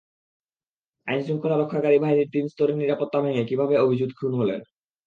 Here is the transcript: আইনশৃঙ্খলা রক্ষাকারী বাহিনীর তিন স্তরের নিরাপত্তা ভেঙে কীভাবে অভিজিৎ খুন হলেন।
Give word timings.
আইনশৃঙ্খলা 1.07 1.55
রক্ষাকারী 1.57 1.97
বাহিনীর 1.99 2.31
তিন 2.33 2.45
স্তরের 2.47 2.77
নিরাপত্তা 2.77 3.19
ভেঙে 3.21 3.43
কীভাবে 3.45 3.75
অভিজিৎ 3.77 4.11
খুন 4.15 4.31
হলেন। 4.35 4.59